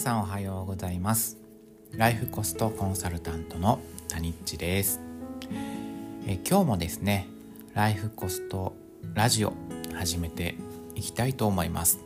[0.00, 1.36] さんおはようございます。
[1.92, 4.98] ライフコストコンサルタントの谷っちです。
[6.26, 7.28] え今日もですね
[7.74, 8.74] ライフコスト
[9.12, 9.52] ラジオ
[9.92, 10.54] 始めて
[10.94, 12.00] いきたいと思います。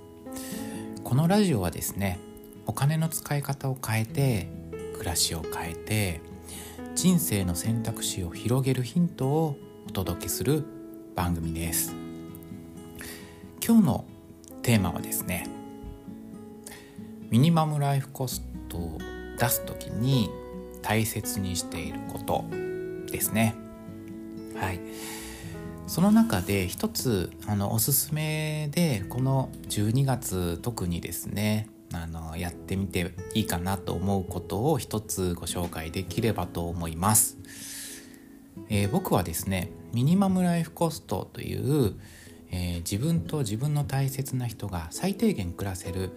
[1.05, 2.19] このラジオはですね
[2.67, 4.49] お金の使い方を変えて
[4.95, 6.21] 暮らしを変えて
[6.97, 9.57] 人生の選択肢を広げるヒントを
[9.87, 10.65] お届けする
[11.15, 11.95] 番組です。
[13.65, 14.05] 今日の
[14.63, 15.64] テーマはですね
[17.35, 18.99] ミニマムライフコストを
[19.41, 20.31] 出す時に
[20.83, 22.45] 大切にしていること
[23.11, 23.57] ですね。
[24.55, 24.79] はい。
[25.89, 37.37] その中で一つあのおすすめでこの12月特にですねあのやってみていいかなと思うことを一つご紹介できればと思います、
[38.69, 41.95] えー、僕はですねミニマムライフコストという、
[42.53, 46.17] えー、自分と自分の大切な人が最低限暮らせる、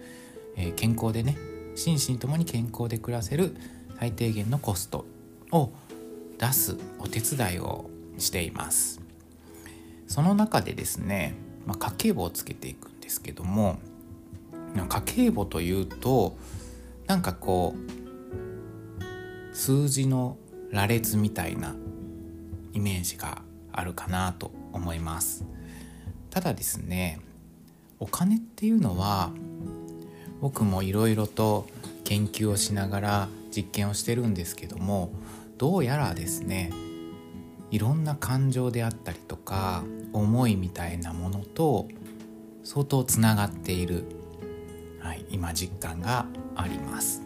[0.58, 1.38] え、健康でね
[1.76, 3.54] 心身ともに健康で暮らせる
[3.98, 5.06] 最低限のコスト
[5.52, 5.70] を
[6.38, 9.00] 出すお手伝いをしています。
[10.08, 11.34] その中でですね、
[11.66, 13.78] まあ、家計簿をつけていくんですけども
[14.74, 16.36] 家計簿というと
[17.06, 20.38] なんかこう数字の
[20.70, 21.74] 羅列みたいな
[22.72, 23.42] イメージが
[23.72, 25.44] あるかなと思います。
[26.30, 27.20] ただですね
[27.98, 29.30] お金っていうのは
[30.40, 31.66] 僕もいろいろと
[32.04, 35.10] 研究をしながら実験をしてるんですけども
[35.56, 36.72] どうやらですね
[37.70, 41.88] いろんな感情であったりとか思いみたいなものと
[42.64, 44.04] 相当つながっている
[45.00, 47.22] はい、今実感があります。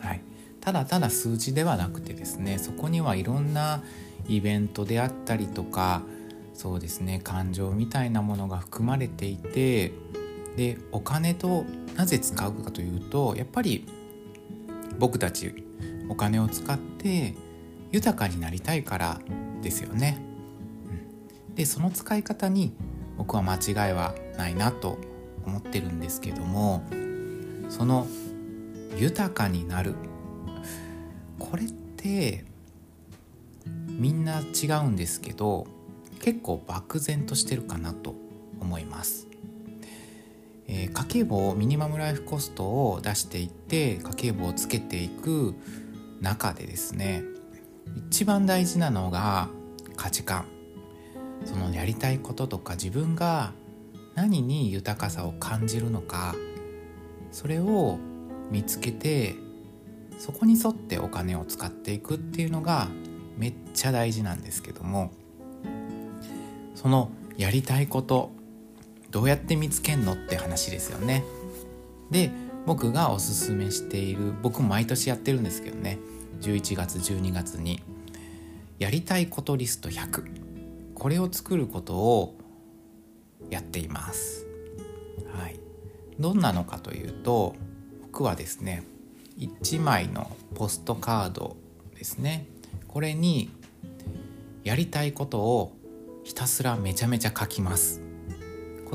[0.00, 0.20] はい、
[0.60, 3.82] ただただ数字ではなくてですねそこにはいろんな
[4.28, 6.02] イベントであったりとか
[6.52, 9.92] そうですね感情みたいなものが含まれていて
[10.56, 11.64] でお金と
[11.96, 13.86] なぜ使うかというとやっぱり
[14.98, 15.64] 僕たち
[16.08, 17.34] お金を使って
[17.90, 19.20] 豊かになりたいから
[19.62, 20.20] ですよね。
[21.54, 22.72] でその使い方に
[23.16, 24.98] 僕は間違いはないなと
[25.46, 26.82] 思ってるんですけども
[27.68, 28.06] その
[28.96, 29.94] 豊かになる
[31.38, 32.44] これって
[33.88, 35.66] みんな違うんですけど
[36.20, 38.14] 結構漠然としてるかなと
[38.60, 39.28] 思います。
[40.66, 45.54] えー、家計簿をミニマムライフコストを出していって家計簿をつけていく
[46.20, 47.22] 中でですね
[48.08, 49.48] 一番大事なのが
[49.96, 50.54] 価値観。
[51.44, 53.52] そのやりたいこととか自分が
[54.14, 56.34] 何に豊かさを感じるのか
[57.32, 57.98] それを
[58.50, 59.34] 見つけて
[60.18, 62.88] そこに沿ってお金を使っていくっていうのが
[63.36, 65.12] めっちゃ大事なんですけども
[66.74, 68.30] そのやりたいこと
[69.14, 71.22] どうやって見つけんのって話ですよね。
[72.10, 72.32] で
[72.66, 75.98] 僕がおすすめしている僕も毎年やってるんですけどね。
[76.40, 77.80] 11月12月に
[78.80, 82.34] やりたいことリスト100これを作ることを
[83.50, 84.46] やっています。
[85.32, 85.60] はい、
[86.18, 87.54] どんなのかというと
[88.02, 88.82] 僕はですね
[89.38, 91.56] 1枚のポストカード
[91.96, 92.48] ですね。
[92.88, 93.48] これに
[94.64, 95.72] やりたいことを
[96.24, 98.03] ひたすらめちゃめちゃ書きます。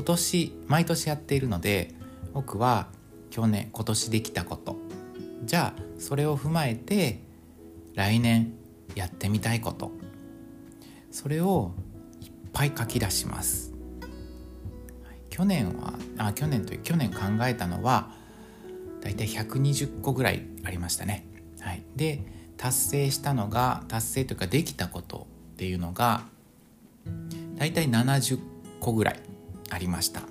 [0.00, 1.94] 今年毎年やっているので
[2.32, 2.88] 僕は
[3.28, 4.76] 去年今年できたこと。
[5.44, 7.20] じゃあそれを踏まえて
[7.94, 8.54] 来年
[8.94, 9.92] やってみたいこと。
[11.10, 11.74] それを
[12.22, 13.74] いっぱい書き出します。
[15.28, 18.10] 去年はあ去年という去年考えたのは
[19.02, 21.26] だいたい120個ぐらいありましたね。
[21.60, 22.22] はい、で
[22.56, 26.22] 達成したのが達成というかできたことっていうのが
[27.56, 28.38] だいたい70
[28.80, 29.29] 個ぐらい
[29.70, 30.22] ありました。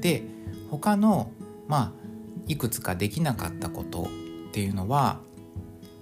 [0.00, 0.24] で
[0.70, 1.30] 他の
[1.68, 2.02] まあ
[2.46, 5.20] いくつかできなかったことっていうのは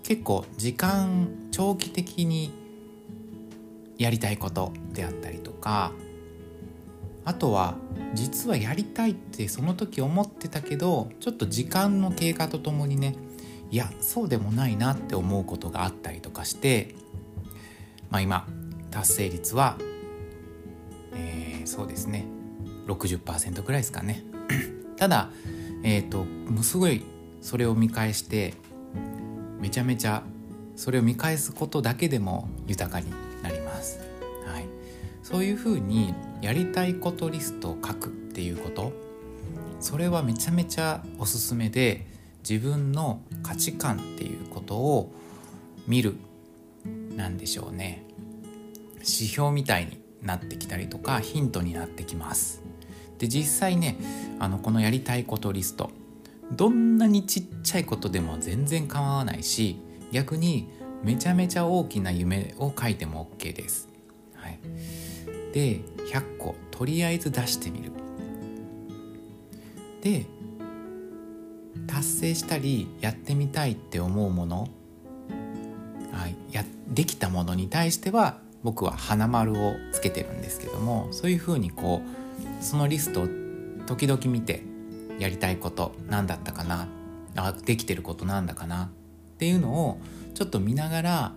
[0.03, 2.53] 結構時間長期的に
[3.99, 5.93] やりたいことであったりとか
[7.25, 7.77] あとは
[8.15, 13.14] 実はやりたいってその時思ってたけどちょっと時間の経過とともにね
[13.70, 16.94] いやそうでもないなって思うことがあったりとかして
[18.09, 18.49] まあ今
[18.91, 19.76] 達成率は、
[21.14, 22.25] えー、そうですね
[22.94, 24.25] 60%ぐらいですかね
[24.96, 25.31] ただ
[25.82, 27.02] えっ、ー、ともうすごい
[27.40, 28.54] それを見返して
[29.60, 30.22] めちゃめちゃ
[30.76, 33.10] それを見返すことだけでも豊かに
[33.42, 34.00] なります。
[34.46, 34.66] はい、
[35.22, 38.92] そういうふうにやりたいことリストを書くっていうこと
[39.81, 42.06] それはめちゃめちゃおすすめで
[42.48, 45.12] 自分の価値観っていうことを
[45.87, 46.16] 見る
[47.16, 48.04] なんでしょうね
[48.96, 52.62] 指標みたいになってきたりとかヒントになってきます。
[53.20, 53.96] で実際ね
[54.40, 55.90] あのこのやりたいことリスト
[56.50, 59.78] どんなにちっちゃいことでも全然構わないし
[60.11, 60.69] 逆に
[61.05, 63.88] めちゃめちゃ大きな夢を書いても OK です。
[64.34, 64.58] はい、
[65.55, 65.81] で
[66.11, 67.93] 100個とりあえず出してみる。
[70.02, 70.26] で
[71.87, 74.69] 達成したりやってみたいって思うもの
[76.52, 82.03] やできたものに対しては僕は花丸をつけてるんですけどもそういうふうにこ
[82.61, 83.29] うそのリストを
[83.87, 84.62] 時々見て
[85.19, 86.89] やりたいこと何だったかな
[87.37, 88.89] あできてることなんだかなっ
[89.39, 90.01] ていうのを
[90.35, 91.33] ちょっと見ながら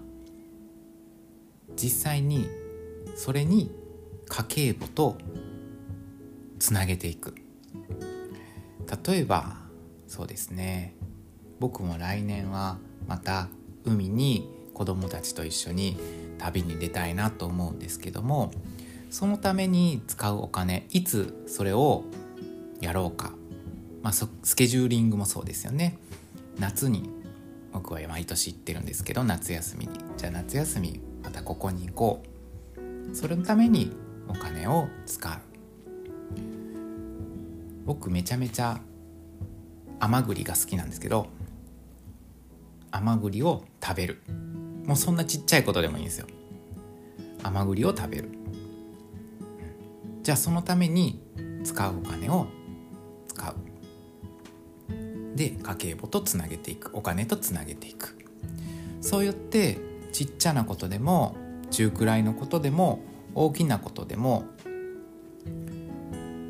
[1.76, 2.48] 実際に
[3.16, 3.72] それに
[4.28, 5.18] 家計簿と
[6.60, 7.36] つなげていく。
[9.06, 9.58] 例えば
[10.08, 10.96] そうですね。
[11.60, 12.78] 僕も来年は
[13.08, 13.48] また
[13.86, 15.98] 海に子供たちと一緒に
[16.44, 18.52] 旅に出たいなと思うんですけども
[19.10, 22.04] そのために使うお金いつそれを
[22.82, 23.32] やろうか、
[24.02, 25.98] まあ、スケジューリングもそうですよね。
[26.60, 27.10] 夏に
[27.72, 30.00] 僕は毎年行ってるんですけど夏休みに。
[30.18, 32.24] じゃあ夏休みまたここに行こ
[32.76, 33.16] う。
[33.16, 33.92] それのために
[34.28, 35.38] お金を使う。
[37.86, 38.82] 僕めちゃめちゃ
[40.00, 41.28] 甘栗が好きなんですけど
[42.92, 44.22] 甘栗を食べる。
[44.86, 46.28] もうそんなちっちゃいことでもいいんですよ。
[47.42, 48.30] 甘栗を食べる。
[50.22, 51.22] じゃあそのために
[51.64, 52.48] 使うお金を
[53.28, 53.56] 使う。
[55.36, 56.92] で家計簿とつなげていく。
[56.94, 58.18] お金とつなげていく。
[59.02, 59.80] そうやって
[60.12, 61.36] ちっちゃなことでも
[61.72, 63.02] 中くらいのことでも
[63.36, 64.46] 大きなことでも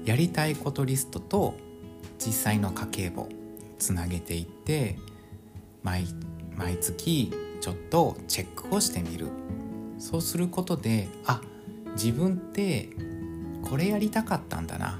[0.05, 1.55] やりたいことリストと
[2.19, 3.29] 実際の家計簿
[3.79, 4.97] つなげていって
[5.81, 6.05] 毎
[6.55, 7.33] 毎月
[7.63, 9.27] ちょっとチェックをしてみる。
[9.97, 11.39] そうすることであ
[11.93, 12.89] 自分って
[13.61, 14.99] これやりたかったんだな。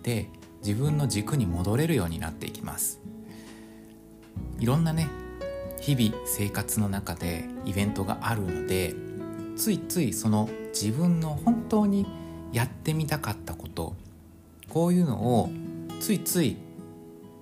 [0.00, 0.28] って
[0.64, 3.00] 自分の軸に戻れるようになっていきます。
[4.58, 5.06] いろんなね
[5.80, 8.96] 日々生活の中でイベントがあるので
[9.54, 12.04] ついついその自分の本当に
[12.52, 13.94] やってみたかったこと
[14.70, 15.50] こういうのを
[16.00, 16.56] ついつい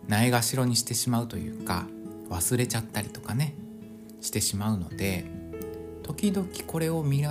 [0.06, 1.86] ないがしろにしてしまうというか
[2.28, 3.54] 忘れちゃったりとかね。
[4.20, 5.24] してしまうので
[6.02, 7.24] 時々これを見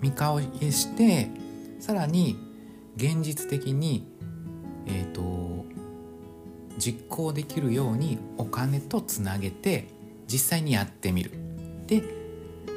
[0.00, 1.28] 見返して
[1.78, 2.36] さらに
[2.96, 4.06] 現実的に、
[4.86, 5.64] えーと、
[6.78, 9.88] 実行できるようにお金とつなげて
[10.30, 11.32] 実際にやってみる。
[11.86, 12.02] で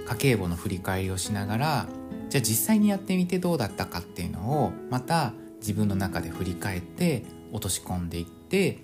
[0.08, 1.88] 家計簿の振り返りをしながら
[2.30, 8.80] じゃあ実際にやってみてどうだったかっていうのをまた自分の中で振り返って落とし込んでいって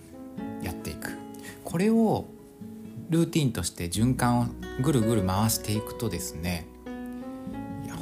[0.61, 1.11] やっていく
[1.63, 2.27] これを
[3.09, 4.45] ルーティンとして循環を
[4.81, 6.67] ぐるぐる回していくとですね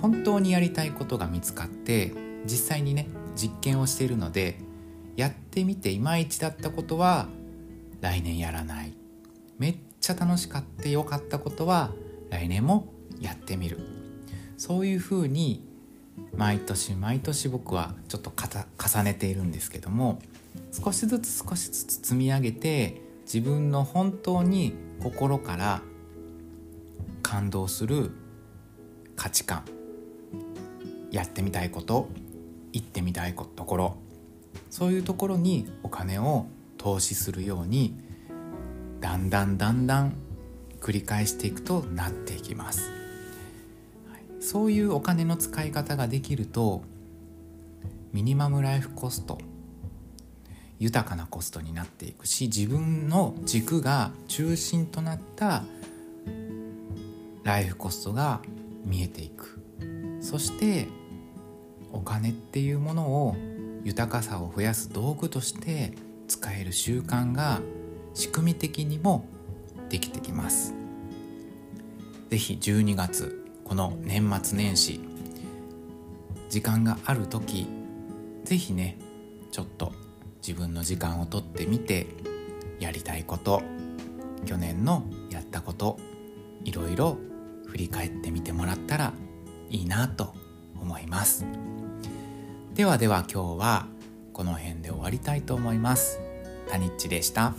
[0.02, 2.14] 本当にやりたいことが見つかって
[2.46, 4.60] 実際にね実験をしているので
[5.16, 7.28] やってみていまいちだったことは
[8.02, 8.94] 来年やらない。
[9.58, 11.92] めっちゃ楽しかってよかったことは
[12.30, 13.80] 来年もやってみる。
[14.58, 15.68] そういうふうに
[16.36, 20.20] 毎年毎年僕はちょっと重ねているんですけども
[20.72, 25.82] 少しずつ少しずつ積み上げて自分の本当に心から
[27.28, 28.12] 感動する
[29.18, 29.66] 価値観。
[31.12, 32.08] やってみたいこと
[32.72, 33.98] 行ってみたいところ。
[34.70, 36.46] そういうところにお金を
[36.78, 38.00] 投資するように
[39.02, 40.14] だんだんだんだん
[40.80, 42.90] 繰り返していくとなっていきます、
[44.40, 46.84] そういうお金の使い方ができると
[48.14, 49.38] ミニマムライフコスト
[50.80, 55.64] 豊かなコストになっていくし自分の軸が中心となった
[57.47, 58.42] ライフコストが
[58.83, 59.61] 見えていく。
[60.19, 60.89] そして
[61.94, 63.37] お金っていうものを
[63.85, 65.94] 豊かさを増やす道具として
[66.27, 67.61] 使える習慣が
[68.13, 69.25] 仕組み的にも
[69.87, 70.73] できてきます。
[72.30, 74.99] 是非12月この年末年始
[76.49, 77.66] 時間がある時
[78.44, 78.97] 是非ね
[79.51, 79.94] ちょっと
[80.45, 82.07] 自分の時間をとってみて
[82.81, 83.61] やりたいこと
[84.45, 85.97] 去年のやったこと
[86.66, 87.18] いろいろ
[87.78, 89.14] 振り返ってみてもらったら
[89.69, 90.34] いいなと
[90.81, 91.46] 思います
[92.74, 93.86] ではでは今日は
[94.34, 96.19] この辺で終わりたいと思います
[96.68, 97.54] タニッチでした。